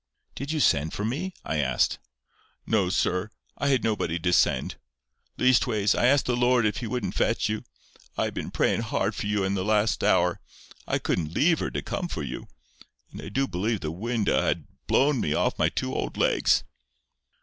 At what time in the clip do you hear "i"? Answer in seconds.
1.45-1.57, 3.59-3.67, 5.93-6.07, 8.17-8.31, 10.87-10.97, 13.21-13.29